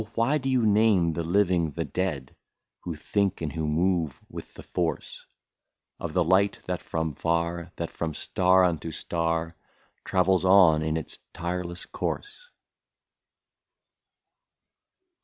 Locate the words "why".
0.15-0.39